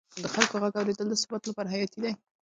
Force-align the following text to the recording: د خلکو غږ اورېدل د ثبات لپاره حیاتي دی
د 0.23 0.25
خلکو 0.33 0.55
غږ 0.63 0.73
اورېدل 0.77 1.07
د 1.09 1.13
ثبات 1.21 1.43
لپاره 1.45 1.71
حیاتي 1.73 1.99
دی 2.03 2.11